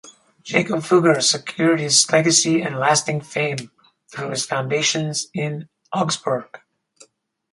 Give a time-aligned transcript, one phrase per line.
[0.41, 3.69] Jakob Fugger secured his legacy and lasting fame
[4.09, 6.61] through his foundations in Augsburg.